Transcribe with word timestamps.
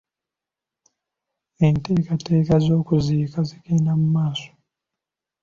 Enteekateeka 1.65 2.55
z'okuziika 2.65 3.39
zigenda 3.49 3.91
mu 3.99 4.07
maaso. 4.15 4.49